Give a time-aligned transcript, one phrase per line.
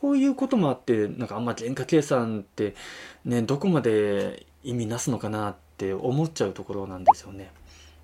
[0.00, 2.74] こういうこともあって、なんかあんま原価計算って
[3.24, 7.50] ね、どこまで意味なすのかなって思っちゃうところなんですよね。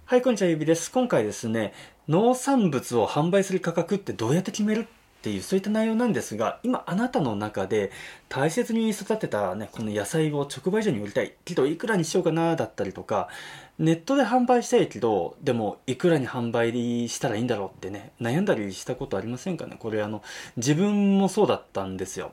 [0.04, 0.92] はい、こんにちは、ゆびです。
[0.92, 1.72] 今回ですね、
[2.06, 4.86] 農産物を販売する価格ってどうやって決める
[5.18, 7.90] っていうそういった内容なんですが今あなたの中で
[8.28, 13.28] 大切に育てた、ね、この野菜を直売所に売りたいけどいくらにしようかなだったりとか
[13.78, 19.76] ネットで販売したいけどでもいくらに販売したらいいんだろうってね悩んだりしたことありませんかね？
[19.78, 20.22] これあの
[20.56, 22.32] 自分もそうだったんですよ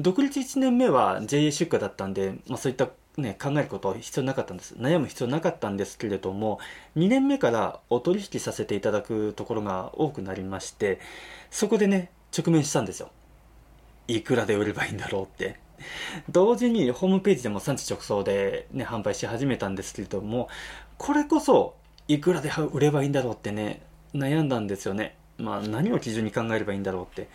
[0.00, 4.74] 独立1年目は JA 出荷だったんで、まあ、そういったね、考えることは必要なかったんです。
[4.76, 6.58] 悩む必要なかったんですけれども、
[6.96, 10.98] 2年目からお取引させていただくところが多くなりまして、
[11.50, 13.10] そこでね、直面したんですよ。
[14.08, 15.60] いくらで売ればいいんだろうって。
[16.30, 20.48] 同時にホームページでも産地直送でね、販売し始めたんですけれども、
[20.98, 21.74] これこそ
[22.08, 23.82] いくらで売ればいいんだろうってね、
[24.14, 25.16] 悩んだんですよね。
[25.38, 27.28] まあ何を基準に考えればいいんだろうって。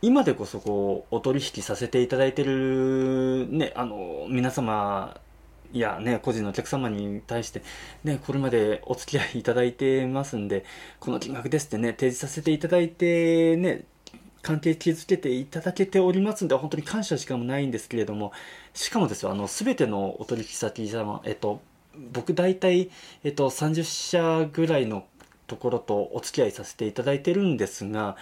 [0.00, 5.20] 今でこそこう、お取引させていただいてるね、あの、皆様
[5.72, 7.62] いやね、個人のお客様に対して、
[8.02, 10.64] ね、これまでお付き合いいただいてますんで、
[10.98, 13.84] この金額ですってね、提示させていただいて、ね、
[14.42, 18.32] 関係築けていただけておりますんで、本当に感謝しかもないんですけれども、
[18.74, 21.60] しかもですよ、あの、すべてのお取引先様、えっと、
[22.12, 22.90] 僕大体、
[23.24, 25.04] えっと、30社ぐらいの
[25.46, 28.16] ところとお付き合いさせていただいてるんですが、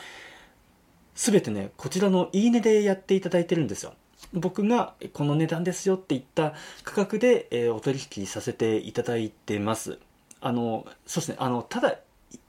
[1.14, 3.94] すべてね、こちらのいいねでやっていただいてるんですよ。
[4.33, 9.98] 僕がこの値段ですよって言った価格で、えー、お取引させていただいてます。
[10.41, 11.98] あの、そうですね、あの、ただ、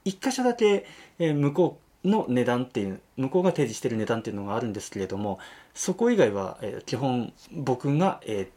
[0.04, 0.86] 一箇所だけ、
[1.18, 5.38] えー、向こうの値段っていう向こうが提示してる値段っていうのがあるんですけれども
[5.74, 8.48] そこ以外は、えー、基本僕が、えー、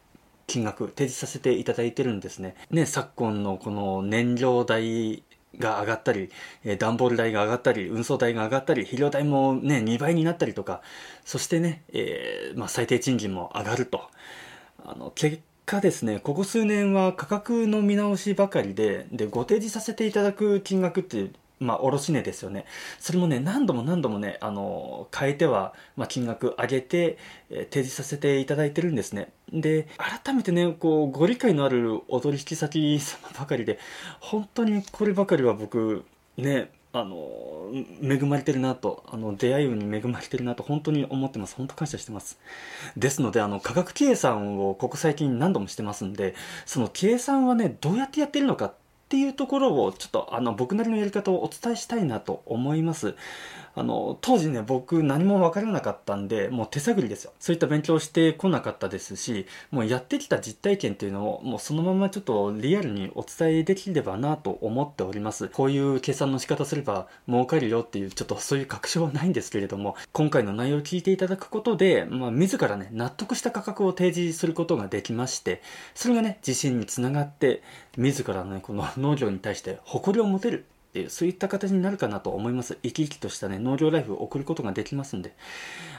[0.48, 2.56] 金額提示させていただいてるんですね。
[2.72, 5.24] ね、昨今のこの燃料代
[5.58, 6.30] が上がったり、
[6.64, 10.82] えー、段ボール代が上がったり、運送代が上がったり、肥料代もね、2倍になったりとか、
[11.24, 14.10] そしてね、えー、まあ、最低賃金も上がると。
[14.84, 21.30] あの、結果ですね、ここ数年は価格の見直しばかりで、で、ご提示させていただく金額って
[21.62, 22.66] まあ、卸値ですよね。
[23.00, 27.18] それもね、何度も何度もね、あの、変えては、まあ、金額上げて、
[27.52, 29.32] えー、提示させていただいてるんですね。
[29.54, 29.88] で、
[30.24, 33.78] 改めてね、こう、ご理解のあるお取引先様ばかりで、
[34.20, 36.04] 本当にこればかりは僕、
[36.36, 37.72] ね、あの、
[38.04, 41.56] 恵まれてるなと、あの、出会いに恵まれてるなと、本当に思ってます。
[41.56, 42.38] 本当感謝してます。
[42.98, 46.36] ですので、あの、価格計算をここ最近何度もしてますんで、
[46.66, 48.74] その計算はね、どうやってやってるのか
[49.12, 53.16] っていうところをちょっとあの僕なりのやり方をお伝えしたいなと思います。
[53.76, 57.32] あの、当時ね、僕何もわからなかったんで、もう手探りですよ。
[57.40, 65.48] そういった勉強してこなかったですし、もうやってきた実体験っていうのを、もうそのままちょっとリアルにお伝えできればなと思っております。
[65.50, 75.62] こういう計算の仕方すれば儲かるよっていう、ちょっとそういう確証はないんですけれども、今回の内容を聞いていただくことで、まあ、自らね、納得した価格を提示することができまして、
[75.96, 77.62] それがね、自信につながって、
[77.98, 82.78] 自らね、この農業に対して誇りを持てるっていう、そういった形になるかなと思います。
[82.84, 85.34] 生き生きとしたね、農業ライフを送ることができますんで、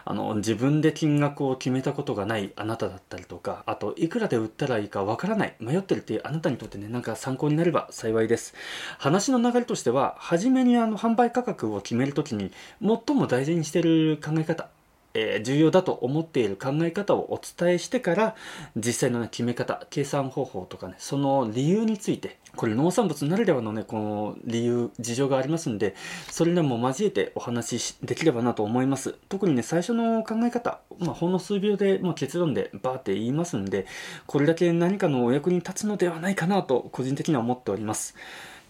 [0.05, 8.55] あの、自分で金額を決めたことがないあなただったりとか、あと、いくらで売ったらいいかわからない、迷ってるっていうあなたにとってね、なんか参考になれば幸いです。
[8.99, 14.69] 話の流れとしては、初めにあの、販売価格を決めるときに、最も大事にしてる考え方、
[15.15, 18.37] えー、重要だと思っている考え方をお伝えしてから、
[18.77, 25.95] 実際の、ね、決め方、計算方法とかね、その理由について、これ農産物ならではのね、この理由、事情がありますんで、
[26.31, 29.15] それらも交えてお話しできればなと思います。
[29.29, 33.87] 特にね、最初の考え方、まあ、ほんの数秒で、まあ、結論でバーって言いますんで、
[34.27, 38.15] これだけ何かのお役に立つのではないかなと、個人的には思っております。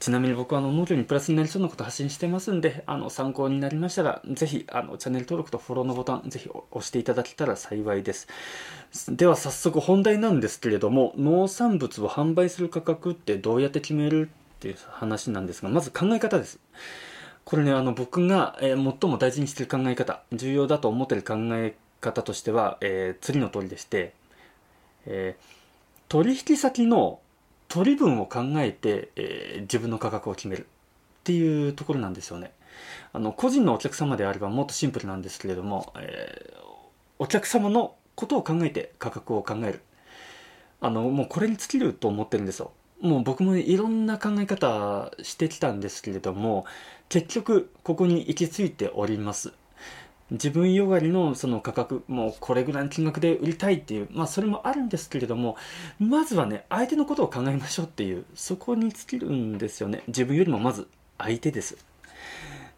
[0.02, 8.26] ちなみに僕はあの農業にプラスになりそうなこと発信してますんで、あの参考になりましたら、ぜひあのチャンネル登録とフォローのボタン、ぜひ押していただけたら幸いです。
[9.08, 16.58] では早速本題なんですけれども、農産物を販売する価格ってどうやって決めるっていう話なんですが、まず考え方です。
[17.44, 18.76] これね、あの僕が、え、最
[19.08, 24.14] も大事にしている考え方、重要だと思っている考え方としては、えー、次の通りでして、
[25.06, 25.44] えー、
[26.08, 27.20] 取引先の
[27.72, 32.52] 取り分を考えて、えー、自分の価格を決めるっていうところなんですよね。
[33.14, 36.60] あの、個人のお客様であればもっとシンプルなんですけれども、えー、
[37.18, 39.80] お客様のことを考えて価格を考える。
[40.82, 42.72] あの、もうこれに尽きると思ってるんですよ。
[43.00, 46.66] もう僕もいろんな考え方してきたんですけれども、
[47.08, 49.54] 結局ここに行き着いております。
[50.32, 55.56] 自分よがりのその価格、もうこれぐらいの金額で売りたいっていう、まあそれもあるんですけれども、
[55.98, 60.02] まずはね、相手のことを考えましょうっていう、そこに尽きるんですよね。
[60.08, 60.88] 自分よりもまず
[61.18, 61.91] 相手です。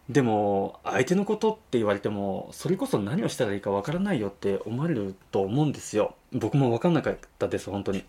[0.09, 6.15] でも相手のことって言われてもそれこそ何をしたらいいかわからないよって思われると思うんですよ。
[6.31, 8.03] 僕も分かんなかったです本当に。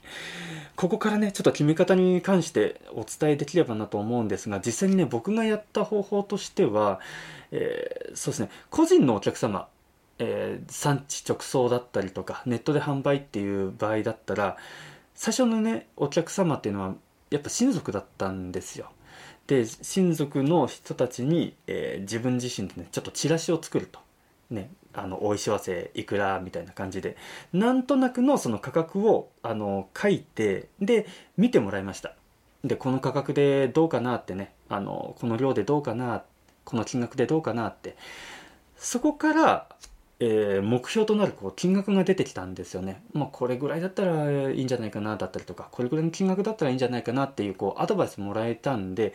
[0.74, 7.00] ここからねちょっと決め方に関してお伝えできればなと思うんですが実際にね僕がやった方法としては、
[7.50, 9.68] えー、そうですね個人のお客様
[10.18, 14.56] えー、産地直送だったりとかネットで販売っていう場合だったら
[15.14, 16.94] 最初のねお客様っていうのは
[17.30, 18.90] やっぱ親族だったんですよ。
[19.46, 24.00] で親族の人たちに、えー、自分自身でねちょっとチラシを作ると。
[24.50, 27.16] ねあのおいしわせいくらみたいな感じで。
[27.52, 31.06] なんとなくのその価格をあの書いてで
[31.36, 32.14] 見てもらいました。
[32.64, 36.22] でこの価格でどうかなってねあのこの量でどうかな
[36.64, 37.96] この金額でどうかなって。
[38.76, 39.68] そこから
[40.18, 43.02] えー、目標となるこう金額が出てきたんですよね。
[43.12, 49.12] まあ、これぐらいだったらいいんじゃないかなだったりとかこれぐらいの金額だったらいいんじゃないかなっていうこうアドバイスもらえたんで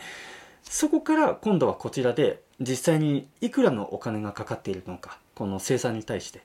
[0.64, 6.42] そこから今度はこちらで実際にいくらのお金がかかっているのかこの生産に対して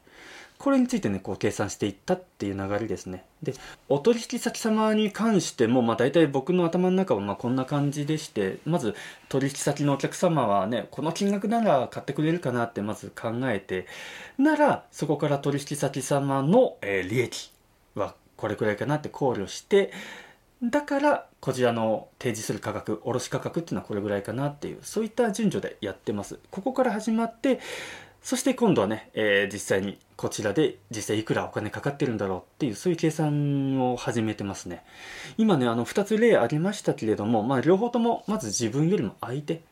[0.59, 3.25] これについてね、こう計算していったっていう流れですね。
[3.43, 3.53] で、
[3.89, 8.95] お取引先様に関しても、まあ大体僕の頭の中はまあこんな感じでして、まず
[9.29, 13.87] 取引先のお客様はね、この金額なら買ってくれるかなってまず考えて、
[14.39, 17.53] ならそこから取引先様の、えー、利益
[17.95, 19.93] はこれくらいかなって考慮して、
[20.62, 27.61] だからこちらの提示する価格卸価格っていうのはこれぐらいかなっていうそういった順序でやってますここから始まって
[28.26, 34.82] そして今度はね、えー、実際にこちらで実際いくらお金かかってるんだろうっていうそういう計算を始めてますね。
[35.38, 39.62] 今ね、あの2つ例ありましたけれども、まあ両方ともまず自分よりも相手、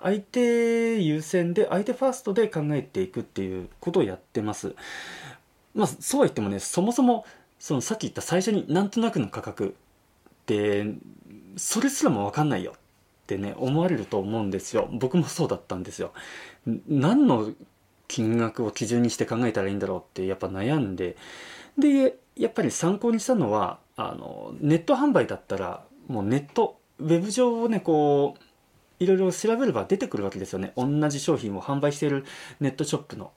[0.00, 4.76] 相手優先で相手ファーストで考えていくっていうことをやってます。
[5.74, 7.26] まあそうは言ってもね、そもそも
[7.58, 9.74] そのさっき言った最初になんとなくの価格
[10.44, 10.86] って
[11.56, 12.78] それすらもわかんないよっ
[13.26, 14.88] てね思われると思うんですよ。
[14.92, 16.12] 僕もそうだったんですよ。
[16.88, 17.52] 何の
[18.08, 21.16] 金額を基準にして考えたらいいんだろうってやっぱ悩んで
[21.78, 28.42] でやっぱり参考にしたのはあのネット販売だったらもうネットウェブ上をねこう
[29.02, 32.24] いろいろ調べれば出てくるわけですよね同じ商品を販売している
[32.60, 33.32] ネットショップの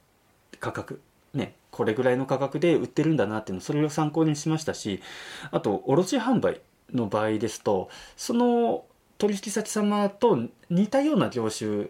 [0.60, 1.02] 価格
[1.34, 5.02] ねこれぐらいの価格で売ってるんだなっていうのそれを参考にしましたし
[5.52, 6.62] あと卸販売
[6.94, 8.86] の場合ですとその
[9.18, 10.40] 取引先様と
[10.70, 11.88] 似たような業種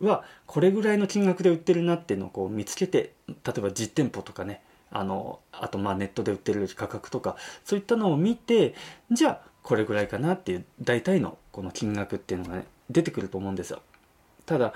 [0.00, 8.74] はこれぐらいの金額で売ってるなっていうのをこう見つけて例えば実店舗とかねあのあとまあネットで売ってる価格とかそういったのを見て
[9.10, 13.80] じゃあこれぐらいかなっていう大体のこの金額っていうのがね出てくると思うんですよ。
[14.46, 14.72] ただ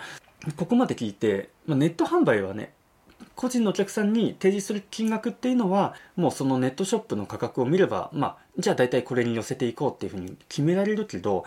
[0.56, 2.74] ここまで聞いて、まあ、ネット販売はね
[3.36, 11.44] 個人のお客さんに提示する金額っていうのはもうそのネットショップの価格を見ればまあじゃあ大体これに寄せていこうっていうふうに決められるけど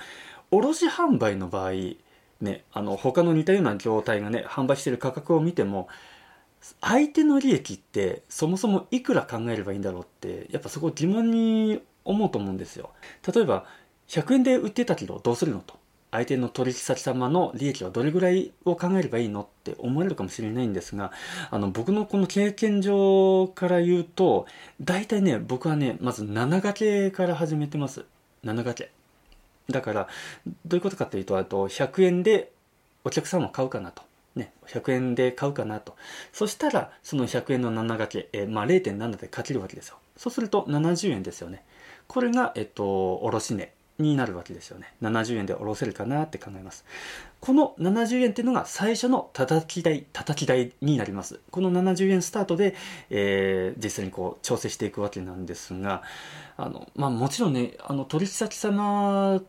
[0.51, 1.71] 卸販売の場合
[2.41, 5.87] ね、あの他の似たような業態がね販売してる価格を見ても
[6.81, 12.91] 相手の利益ってそもそもいくら考えればいいんだろうってやっぱそこ疑問に思うと思うんですよ。
[13.33, 13.65] 例えば
[14.07, 15.79] 100円で売ってたけどどうするのと。
[16.11, 21.11] 相手の取引先様の利益はどれぐらいを考えればいいのって思われるかもしれないんですが
[21.51, 24.45] あの僕のこの経験上から言うと
[24.81, 28.05] 大体ね僕はねまず7掛けから始めてます
[28.45, 28.91] 7掛け
[29.69, 30.07] だから
[30.65, 32.51] どういうことかというとあと100円で
[33.03, 34.03] お客さんも買うかなと。
[34.35, 35.95] ね、100円で買うかなと。
[36.33, 39.97] そしたら、その100円の7掛け、えまあ、0.7でかけるわけですよ。
[40.17, 41.63] そうすると70円ですよね。
[42.07, 44.93] これが、えっと、卸値になるわけですよね。
[45.01, 46.85] 70円で卸せるかなって考えます。
[47.39, 51.39] この70円っていうのが最初の叩き台、叩き台になります。
[51.51, 52.75] この70円スタートで、
[53.09, 56.03] えー、実際にこう調整していくわけなんですが、
[56.57, 59.41] あの、まあもちろんね、あの取引先様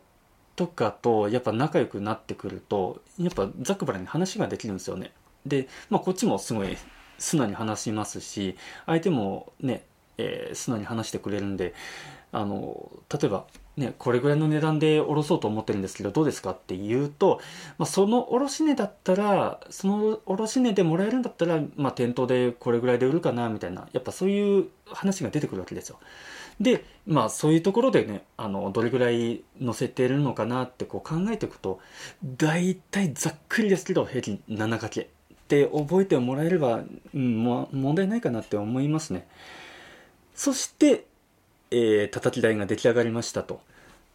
[0.59, 5.13] とかとやっぱ仲良くなってくるとやっぱザクバラに話ができるんですよね
[5.45, 6.77] で、まあ、こっちもすごい
[7.17, 9.85] 素直に話しますし相手もね、
[10.17, 11.73] えー、素直に話してくれるんで
[12.33, 13.45] あの例えば
[13.79, 17.39] ね、これぐらいの値段で下ろそうと思ってるんですけどどうですかって言うと、
[17.77, 25.97] まあ、その卸値だったらその卸値でもらえるんだったら、まあ、店頭でこれぐらいで売るかなみたいなやっぱそういう話が出てくるわけですよ。
[26.59, 31.79] でまあそういうところでねあのどれぐらい載せてるのかなってこう考えていくと
[32.25, 35.07] 大体ざっくりですけど平均7掛けっ
[35.47, 36.81] て覚えてもらえれば、
[37.13, 39.25] うん、も問題ないかなって思いますね。
[40.35, 41.05] そして
[41.71, 43.61] えー、叩き台が出来上がりましたと。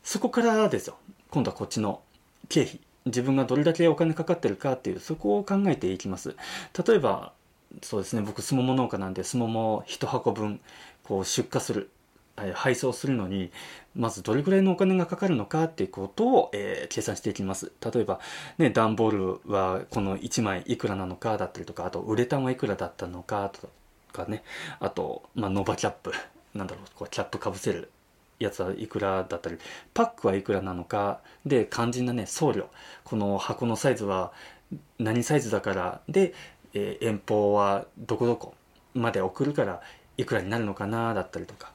[0.02, 0.96] そこからですよ。
[1.30, 2.00] 今度はこっちの
[2.48, 2.80] 経費。
[3.06, 6.36] 自分がどれだけお金かかってるかっていう、そこを考えていきます。
[6.86, 7.32] 例えば、
[7.82, 10.60] そうですね、僕、すもも農家なんで、すもも1箱分、
[11.02, 11.90] こう、出荷する。
[12.54, 13.52] 配送するのに
[13.94, 18.18] まずどれぐらいのお金がかかるのかっていうことを、えー、計算していきます例えば
[18.58, 23.68] ね段ボールはこの1枚いくらなのかだったりとかあとウレタンはいくらだったのかと
[24.12, 24.42] かね
[24.80, 26.12] あと、まあ、ノバキャップ
[26.54, 27.90] なんだろうこうキャップかぶせる
[28.38, 29.58] やつはいくらだったり
[29.92, 32.68] パックはいくらなのかで肝心なね送料。
[33.04, 34.32] この箱のサイズは
[34.98, 36.34] 何サイズだからで、
[36.72, 38.54] えー、遠方はどこどこ
[38.94, 39.80] まで送るから
[40.16, 41.72] いくらになるのかなだったりとか。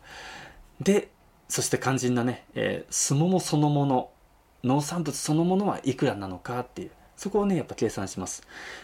[0.82, 1.10] で
[1.48, 4.12] そして肝心なね、えー、すももそのもの
[4.64, 6.92] 農産物そのものはいくらなのかっていう。
[7.20, 8.44] そこをねやっぱ計算します。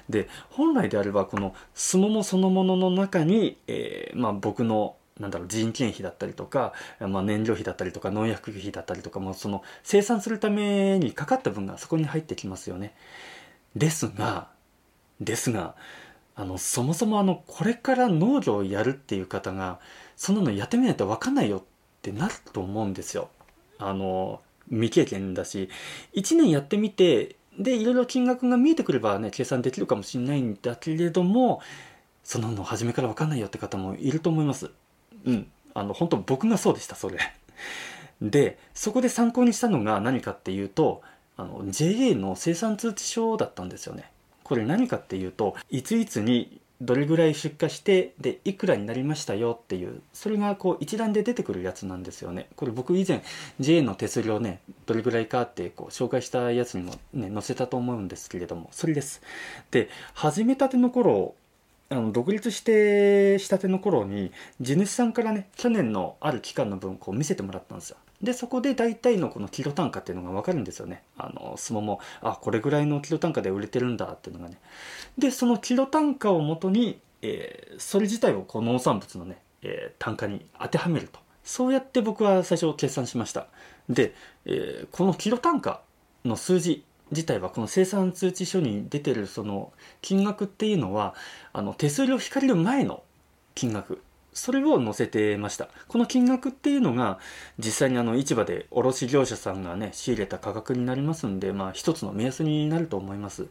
[0.09, 12.93] で本来であればこのすももそのものの中に、えー、まあ、僕のなんだろう人件費だったりとか、まあ、燃料費だったりとか農薬費だったりとかもその生産するためにかかった分がそこに入ってきますよね
[13.75, 14.49] ですが
[15.21, 15.75] ですが
[16.35, 19.79] あのそもそもあのこれから農業をやるっていう方が
[20.17, 21.63] そんなのやってみないと分かんないよっ
[22.01, 23.29] てなると思うんですよ。
[23.77, 25.69] あの未経験だし
[26.13, 31.61] 1年やってみてでいろいろ金額が見えてくればね計算できるかもしれないんだけれども
[32.23, 34.71] そのの初めから分かんないよって方もいると思います。
[35.25, 35.47] うん。
[35.73, 37.17] あの本当僕がそうでしたそれ。
[38.21, 41.01] でそこで参考にしたのが何かっていうと
[41.35, 44.09] あの JA の生産通知書だったんですよね。
[44.43, 53.23] これ何かっていうといついつにどれぐらい出荷してでいくらになりましたよっていうそれがこう一覧で出てくるやつなんですよねこれ僕以前
[53.59, 59.21] JA の手数料ねどれぐらいかってこう紹介したやつにもね載せたと思うんですけれどもそれです
[59.71, 61.33] で始めたての頃
[61.89, 67.97] あの独立してしたての頃に地主さんからね去年のある期間の分こう見せてもらったんですよ。
[68.21, 71.03] でそこで大体のこのキロ単価っていうのが分かるんですよね。
[71.17, 74.59] あの相撲もあこれぐらいのキロ単価で売れてるんだっていうのがね。
[75.17, 81.19] でそのキロ単価をもとに、えー、それ自体をこう農産物のね、えー、単価に当てはめると。
[81.43, 83.47] そうやって僕は最初計算しました。
[83.87, 84.15] で、
[84.45, 85.81] えー、このキロ単価
[86.23, 89.71] の数字自体はこの生産通知書に出てるその
[90.01, 91.15] 金額っていうのは
[91.53, 93.03] あの手数料引かれる前の
[93.53, 94.01] 金額。
[94.35, 95.69] それを載せてました。
[95.87, 97.19] この金額っていうのが
[97.57, 103.47] 実際にあの市場で卸業者さんがね仕入れた価格になりますんでまあ一つの目安になると思います。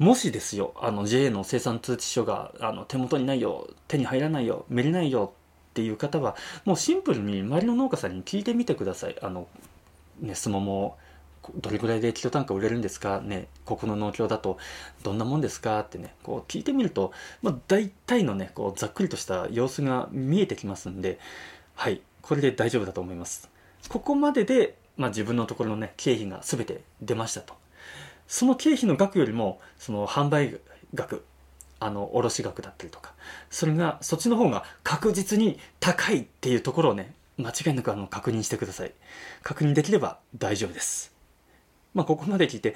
[0.00, 5.32] もしですよあの JA の生産通知書があの手元にないよ手に入らないよ見れないよ
[5.70, 9.16] っていう方はもうシンプルに周りの農家さんに聞いてみてください。
[9.22, 9.46] あの
[10.20, 10.98] ねすもも
[11.56, 13.20] どれぐらいでキロ単価売れるんですか？
[13.20, 14.58] ね、ここの農協だと
[15.02, 15.80] どんなもんですか？
[15.80, 17.12] ってね、こう聞いてみると、
[17.42, 21.18] まあ、大体のね、こうざっくりとした様子が見えてきますんで、
[21.74, 23.48] はい、これで大丈夫だと思います。
[23.88, 27.54] ここまでで、まあ、自分のところのね、経費が全て出ましたと。
[28.26, 30.58] その経費の額よりも、その販売
[30.92, 31.24] 額、
[31.80, 33.14] あの、卸額だったりとか、
[33.48, 38.92] それが、そっちの方が確実に高いっていうところをね、間違いなくあの確認してください。
[39.42, 41.14] 確認できれば大丈夫です。
[41.94, 42.74] まあ、ここまで聞いて、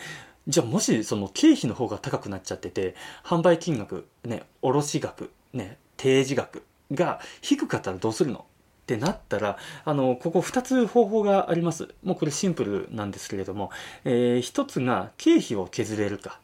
[0.49, 8.41] じゃあもしその経費の方が高くなっちゃってて、販売金額、ね、卸額、ね、提示額が低かったらどうするの
[8.83, 11.89] ってなったら、あの、ここ2つ方法があります。
[12.03, 13.71] もうこれシンプルなんですけれども、
[14.05, 16.41] えー、1つが経費を削れるか。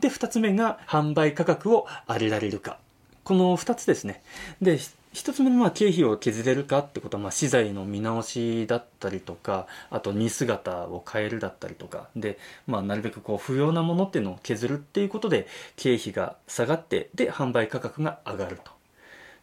[0.00, 2.78] で、2つ目が販売価格を上げられるか。
[3.24, 4.22] この2つですね。
[4.60, 4.78] で、
[5.12, 12.08] 一つ目のまあ経費を削れるかってことは、まあ、資材の見直しだったりとかあと荷姿を変えるだったりとか。
[12.14, 18.70] で、まあ、なるべくこう不要なものっていうのを削るっていうことで経費が下がってで販売価格が上がると。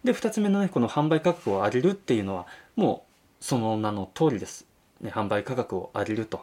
[0.03, 3.05] で2つ目のねこの販売価格を上げるっていうのはも
[3.41, 4.65] うその名の通りです、
[5.01, 6.41] ね、販売価格を上げると。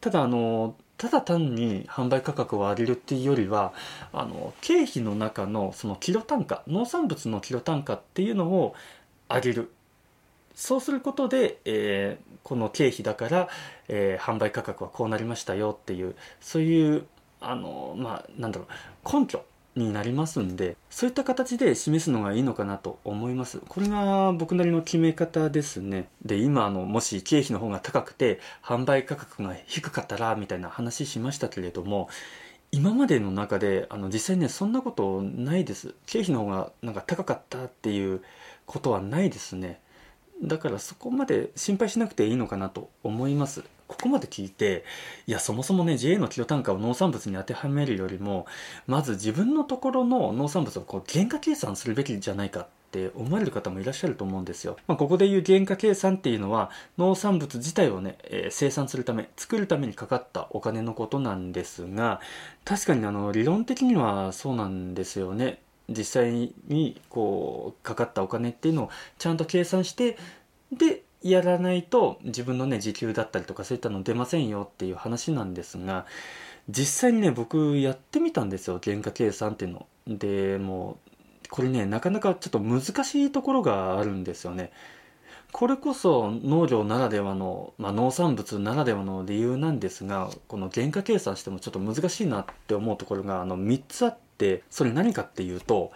[0.00, 3.72] ただあのただ単に販売価格を上げるっていうよりは
[4.12, 8.74] あの経費の中のそのキロ単価農産物のキロ単価っていうのを
[9.28, 9.70] 上げる。
[10.54, 13.48] そうすることで、えー、この経費だから、
[13.88, 17.06] えー、販売価格はこうなりましたよっていうそういう
[17.40, 18.66] あのまあなんだろ
[19.04, 19.44] う根拠
[19.76, 23.60] になりますんでそういった形で示すのがいいのかなと思います。
[23.68, 26.08] これが僕なりの決め方ですね。
[26.24, 32.08] で今あのもし経費の方が高くて販売価格が低かったらみたいな話しましたけれども
[32.70, 35.94] 今までの中であの実際ねそんなことないです。
[36.06, 38.22] 経費の方がなんか高かったっていう
[38.66, 39.80] ことはないですね。
[40.42, 44.84] だからそこまで心配しなくていいのかなと思いますここまで聞いて
[45.26, 48.46] いやそもそもね JA のキロ単価を農産物に当てはめるよりも
[48.86, 54.76] まず自分のところの農産物をこう原価計算するべきじゃないかって思われる方もいらっしゃると思うんですよ。
[54.86, 62.20] まあ、ここでいう原価計算っていうのは農産物自体をね、えー、生産するため作るためにかかったお金のことなんですが
[62.64, 65.58] 確かにあの理論的にはそうなんですよね。
[65.88, 70.16] 実際にこうかかったお金っていうのをちゃんと計算して
[70.72, 76.06] でやらないと自分のね時給だったりとかそういったの出ませんよっていう話なんですが
[76.68, 79.86] 実際にね僕やってみたんですよ原価計算っていうの。
[80.06, 80.98] でも
[81.44, 84.72] うこれねなかなかちょっと難しいところがあるんですよね。
[85.52, 95.92] これこそ農業ならではの、まあ、農産物ならではの理由なんですがこの原価計算してもちょっと難しいなって思うところがあの3つあってそれ何かっていうと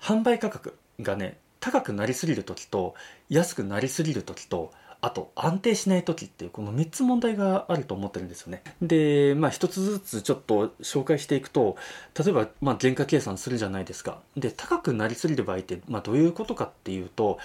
[0.00, 2.94] 販売価格がね高くなりすぎる時と
[3.28, 8.62] 安くなりすぎる時とあと安定しない時っていうこの3つ問題があると思ってるんですよね。
[8.82, 11.76] で、まあ一つずつちょっと紹介していくと、
[12.18, 14.20] 例えばまあ原価計算するじゃないですか。
[14.36, 17.38] で、高くなりすぎる場合ってまあどういうことかっていうと、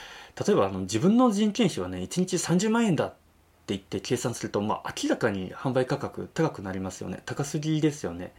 [0.48, 3.16] 例えばあの自分の人件費はね、1日30万円だって
[3.68, 7.22] 言って計算すると、まあ明らかに販売価格高くなりますよね。
[7.26, 8.34] 高すぎですよね。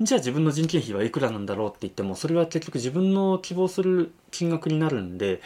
[0.00, 5.40] じゃあ自分の人件費はいくらなんだろうって言っても、それは結局自分の希望する金額になるんで、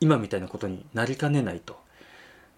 [0.00, 1.78] 今みたいなことになりかねないと。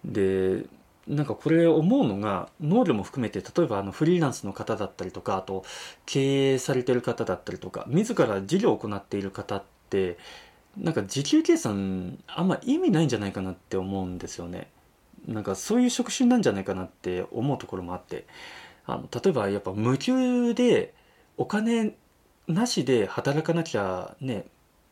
[0.05, 0.65] で
[1.07, 5.65] なんかこれ思うのが農業も含めて例えばあのフリーランスの方だったりとかあと
[6.05, 10.17] 経営されてる方だったりとか自ら事業を行っている方って
[10.77, 14.69] なんか時給計算あんま意味ないんじゃないかなって思うんですよね。
[15.27, 18.25] なんかそういう職種なんじゃないかなって思うところもあって
[18.85, 20.93] あの例えばやっぱ無給で
[21.39, 21.95] お金
[22.49, 24.45] なしで働かなきゃね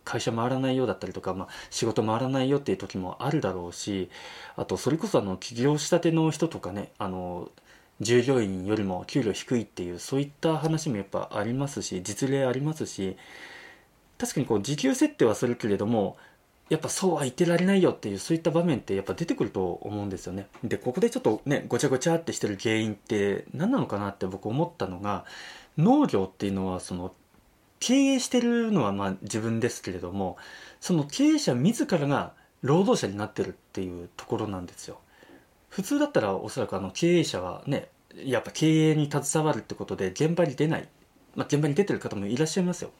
[0.06, 4.10] 会社回らないようだったりとか、まあ、仕事回らないよっていう時もあるだろうし
[4.56, 7.52] あとそれこそあの起業したての人とかねあの
[8.00, 13.18] 従業員よりも給料低いっていうそういった話もやっぱありますし実例ありますし
[14.18, 16.16] 確かにこう時給設定はするけれども
[16.70, 20.48] やっぱそうは言ってられないよっていうそういった場面ってやっぱ出てくると思うんですよね。
[20.64, 25.26] でここでちょっとねごちゃごちゃってしてる原因って何なのかなって僕思ったのが
[25.78, 27.14] 農業っていうのはその
[27.80, 30.38] 経営してるのはまあ自分ですけれども
[30.82, 35.00] その経営者自らが労働者になってるっていうところなんですよ。
[35.70, 40.88] 普通だったらおそらくあの経営者はねやっぱ経営に携わるってことで現場に出ない、
[41.36, 42.92] まあ、現場に出てる方もいらっしゃいますよ。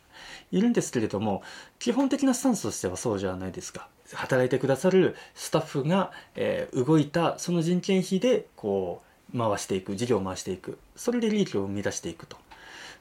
[0.52, 1.44] いるんですけれども
[1.80, 3.88] 基本的なスタンスとしてはそうじゃないですか。
[4.14, 9.02] 働いてくださるスタッフが、えー、動いたその人件費でこ
[9.34, 10.78] う回していく事業を回していく。
[10.96, 12.38] それで利益を生み出していくと。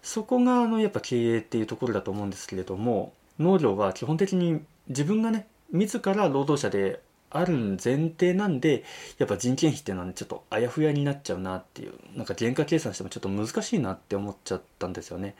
[0.03, 7.01] そこがあのやっぱ経営っていうところだと思うんですけれども農業は基本的に自分がね自ら労働者で
[7.31, 8.85] ある前提なんで
[9.19, 15.35] やっぱ人件費っていうのは、ね、ちょっとあやふやになっちゃうなっていうなんか原価計算してもちょっと難しいなって思っちゃったんですよね。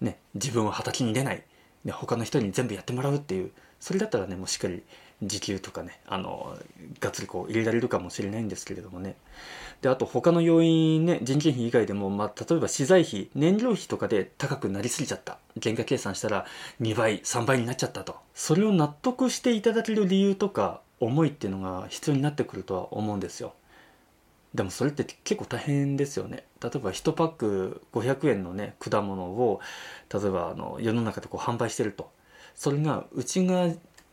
[0.00, 1.42] ね自分は畑に出ない、
[1.84, 3.50] ね、他の人に全部やってもらうっていう。
[3.78, 4.82] それだったらねもうしっかり
[5.22, 6.56] 時給とかねあの
[7.00, 9.16] がっつりこう入れられるかもしれないんですけれどもね。
[9.82, 15.38] であと他の要因ね人件費以外でも、まあ、例えば資材費燃料費とかで高くなりすぎちゃった。
[15.62, 16.46] 原価計算したら
[16.80, 18.16] 2倍3倍になっちゃったと。
[18.34, 23.54] それを納得していただける理由とか思いっていうのが必要になってくるとは思うんですよ。
[24.56, 26.44] でもそれって結構大変ですよね。
[26.62, 29.60] 例えば1パック500円のね果物を
[30.12, 32.10] 例えばあの世の中でこう販売してると。
[32.54, 33.68] それがうちが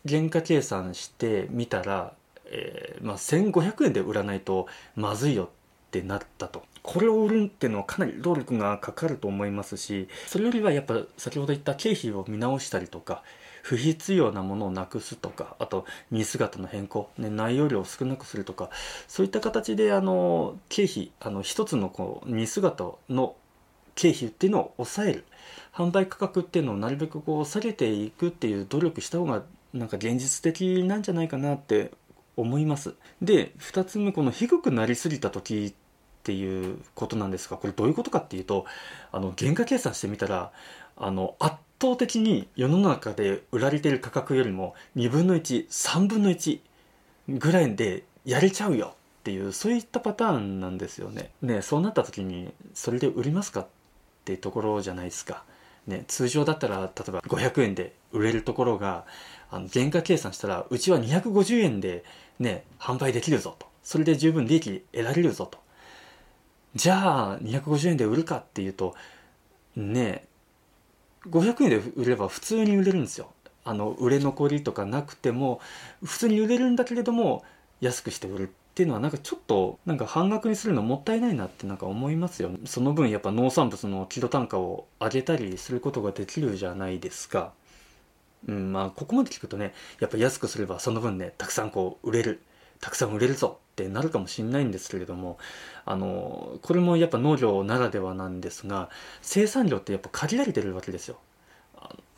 [0.05, 2.13] 原価計算してみたら、
[2.47, 5.47] えーまあ、1500円で売らないとまずいよっ
[5.91, 6.63] てなったと。
[6.81, 13.23] これを売るっていうのはかなり労力がかかると思いますしそれよりはやっぱ先ほど言った経費を見直したりとか
[13.63, 18.69] 不必要なものをなくすとかあと荷姿の変更、ね、内容量を少なくするとか
[19.07, 23.35] そういった形であの経費あの一つのこう荷姿の
[23.95, 25.25] 経費っていうのを抑える
[25.73, 31.91] 販売価格っていうのをなるべくこう下げていくっていう努力した方がなんか現実的なんじゃないかなって
[32.35, 32.95] 思います。
[33.21, 35.73] で、2つ目、この低くなりすぎた時っ
[36.23, 38.65] ていうことなんですが、これどういうことかっていうと、
[39.11, 40.51] あの、原価計算してみたら、
[40.95, 46.59] あの、圧倒的に世の中で売られてる価格よりも2分の1、3分の1
[47.29, 51.31] ぐらいでやれちゃうよっていう、そういったパターンなんですよね。
[51.41, 53.67] ね、そうなった時に、それで売りますかっ
[54.25, 55.43] てところじゃないですか。
[55.87, 59.05] ね、通常だったら、例えば500円で売れるところが、
[59.53, 62.03] あの原価計算したらうちは250円で
[62.39, 65.59] ね販売できるぞとそれで十分利益得られるぞと
[66.73, 68.95] じゃあ250円で売るかっていうと
[69.75, 70.25] ね
[71.29, 73.31] 500円で売れば普通に売れるんですよ。
[73.65, 75.61] あの売れ残りとかなくても
[76.03, 77.43] 普通に売れるんだけれども
[77.79, 82.51] 安くして売るっていうのはなんかちょっとなんか半額にするのもったいないなってなんか思いますよ。
[82.65, 87.53] その分やっぱ農産物のキロ単価を上げたりすることができるじゃないですか。
[88.47, 92.41] うん、まあここまで聞くとねやっぱ安くすればその分ねたくさんこう売れる。
[92.81, 93.59] たくさん売れるぞ。
[93.73, 95.39] ってなるかもしれないんですけれども
[95.85, 98.89] あのこれもやっぱ農業ならではなんですが
[99.21, 101.17] 生産量ってやっぱ限られてるわけですよ。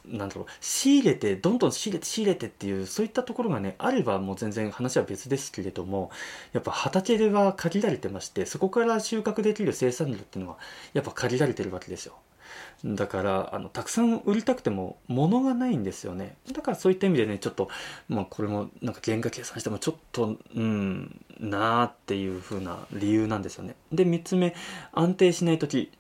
[0.08, 6.12] なんだろう仕入れてどんどん仕入れて仕入れてっていうそういったところがねあればもう全然話は別ですけれども
[6.54, 10.58] やっぱ畑では限られてましてそこから収穫できる生産量っていうのは
[10.94, 12.14] やっぱ限られてるわけですよ。
[12.84, 16.36] だからあのたくさん売りたくても物がないんですよね。
[16.52, 17.70] だからそういった意味でねちょっと
[18.10, 23.76] まあこれもなんか原価計算してもちょっとうんなーっていう風な理由なんですよね。
[23.92, 24.56] で3つ目
[24.94, 25.92] 安定しない時。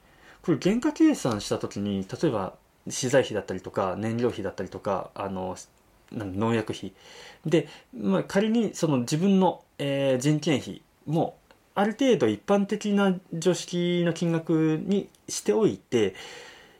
[0.43, 2.53] これ原価計算した時に例えば
[2.87, 5.57] 資材費だったりとか燃料費だったりとかあの
[6.11, 6.93] 農薬費。
[7.45, 11.37] で、まあ、仮にその自分の、えー、人件費も
[11.75, 16.15] ある程度一般的な常識の金額にしておいて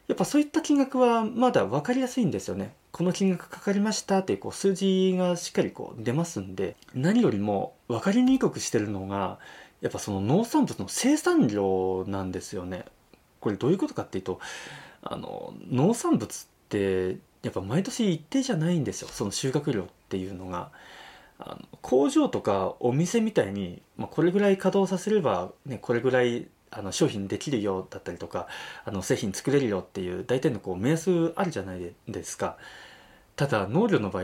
[0.07, 2.73] やっぱそういった金額はまだ分かりやすいんですよね。
[2.91, 9.37] この金額かかりましたっていうこう数字がしっかりこう出ますんで何よりも分かりにくくしてるのが
[9.81, 12.85] やっぱその農産物の生産量なんですよね。
[13.41, 14.39] これどういうことかっていうと
[15.01, 20.71] あの農産物ってやっぱ毎年一定じゃないんですよその収穫量っていうのが。
[21.39, 28.47] あの工場とかお店みたいに、まあ、これぐらい稼働させれば、ね、これぐらいあの商品できるよだったりとか
[28.85, 32.57] あの製品作れるよっていう大体のこう目安あるじゃないですか。
[33.35, 34.23] ただ農業の場合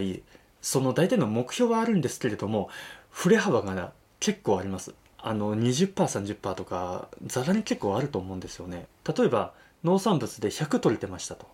[0.62, 2.70] その大体の目標はあるんですけれども
[3.10, 4.94] 振れ幅が結構あります。
[5.18, 8.88] あの 20%30% とかざらに結構あると思うんですよね。
[9.06, 11.48] 例えば農産物で100取れてましたと。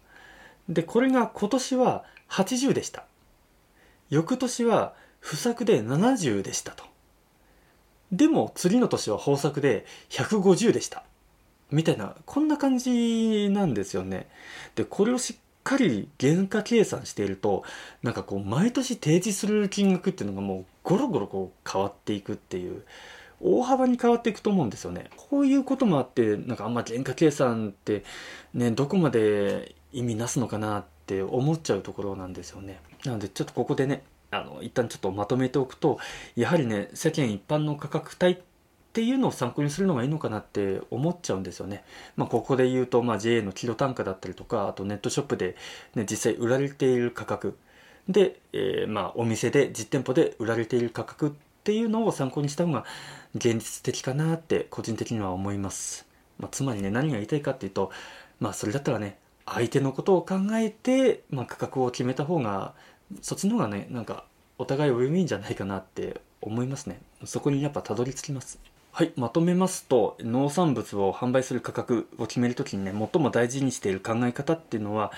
[0.70, 3.06] でこれが今年は80でした。
[4.10, 6.84] 翌年は不作で70でしたと
[8.12, 11.04] でも次の年は豊作で150でした
[11.72, 14.28] みたいなこんな感じなんですよね
[14.76, 17.64] でこれをしっかり原価計算していると
[18.02, 22.84] なんかこう毎年提示する金額っていうのがもうゴロゴロこう変わっていくっていう
[23.42, 25.10] 大幅に変わっていくと思うんですよね。
[25.16, 28.04] こういうこともあって、なんかあんま原価計算って
[28.54, 32.80] ね、どこまで意味なすのかなって思っちゃうところなんですよね。
[33.06, 36.00] なのでちょっとここでね、あの、一旦ちょっとまとめておくと、
[36.36, 38.40] やはりね、世間一般の価格帯っ
[38.94, 41.84] ていうのを参考にするのがいいのかなって思っちゃうんですよね。
[42.16, 45.56] まあ、ここで言うと、まあ、JA のキロ単価だったりとか、あとネットショップで、
[45.96, 47.58] ね、実際売られている価格
[48.10, 51.32] で、えー、まあ、お店で、実店舗で売られている価格っ
[51.64, 52.86] ていうのを参考にした方が
[53.36, 56.08] 現実的かなって個人的には思います。
[56.40, 57.92] まあ、つまりね、何が言いたいかっていうと、
[58.40, 62.74] まあそれだったらね、相手のことを考えて、まあ、価格を決めた方が、
[63.22, 64.26] そっちの方がね、なんか
[64.58, 67.00] お互いウィンウィンじゃないかなって思いますね。
[67.26, 68.60] そこにやっぱたどり着きます。
[68.92, 75.12] はい、まとめますと、農産物を販売する価格を決めるときにね、最も大事にしている考え方っていうのは、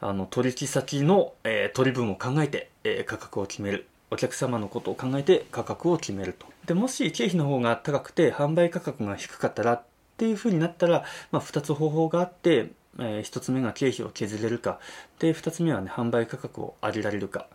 [0.00, 3.86] あの、取引先の、えー、取り分を考えて、えー、価格を決める。
[4.10, 6.46] お客様のことを考えて価格を決めると。
[6.66, 9.82] で、もし経費の方が高くて販売価格が低かったらっ
[10.18, 14.78] ていう風になったら、まあ、2つ方法があって、えー、1つ目が経費を削れるか。
[15.18, 17.48] で、2つ目はね、販売価格を上げられるか。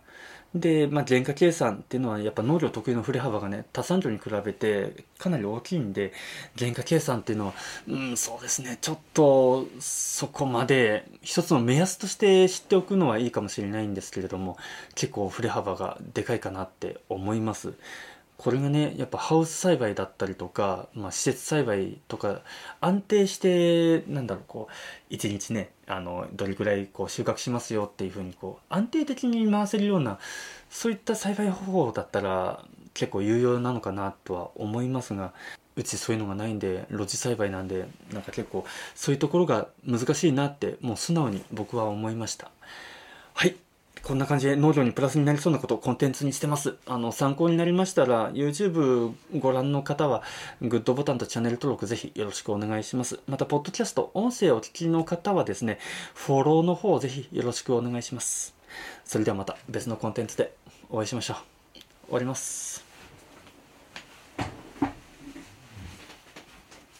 [0.54, 6.12] で、まあ、原価計算っていうのはやっぱ農業特有の振れ幅がね、他産業に比べてかなり大きいんで、
[6.58, 7.52] 原価計算っていうのは、
[7.86, 14.56] うん、そうですね、ちょっとそこまで一つの目安として知っておくのはいいかもしれないんですけれども、
[14.96, 17.74] 結構振れ幅がでかいかなって思います。
[18.40, 22.40] これがねやっぱハウス栽培だったりとか、まあ、施設栽培とか
[22.80, 24.74] 安定してなんだろうこう
[25.10, 30.18] 一日ねあのどれぐらいこう収穫しますよっていうふうにこう安定的に回せるような
[30.70, 35.34] そういった栽培方法だったら結構有用なのかなとは思いますが
[35.76, 42.50] うちそういうのがないんで露地栽培なんでなんか結構そういうところが難しいなってもう素直に僕は思いました。
[43.34, 43.56] はい。
[44.02, 46.76] こんな感じで農業にプラスになりそうなことをコンテンツにしてます。
[46.86, 50.22] あの、参考になりましたら、YouTube ご覧の方は、
[50.62, 53.20] グッドボタンとチャンネル登録ぜひよろしくお願いします。
[53.28, 55.78] また、ポッドキャスト、音声をお聞きの方はですね、
[56.14, 58.54] フォローの方ぜひよろしくお願いします。
[59.04, 60.54] それではまた別のコンテンツで
[60.88, 61.36] お会いしましょう。
[62.06, 62.89] 終わります。